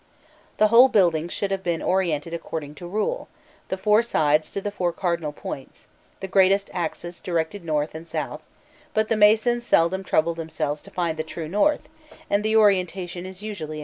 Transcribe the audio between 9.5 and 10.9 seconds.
seldom troubled themselves to